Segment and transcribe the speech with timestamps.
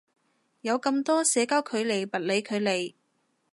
[0.61, 2.95] 有咁多社交距離物理距離